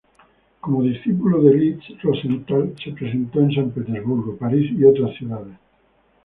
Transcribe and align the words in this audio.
Como 0.61 0.81
discípulo 0.81 1.43
de 1.43 1.53
Liszt, 1.53 2.01
Rosenthal 2.01 2.73
se 2.83 2.89
presentó 2.91 3.39
en 3.39 3.53
San 3.53 3.69
Petersburgo, 3.69 4.35
París 4.35 4.71
y 4.75 4.83
otras 4.83 5.15
ciudades. 5.15 5.55